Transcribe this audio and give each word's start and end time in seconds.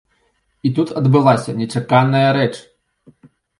І 0.69 0.71
тут 0.79 0.93
адбылася 1.01 1.55
нечаканая 1.61 2.25
рэч. 2.41 2.51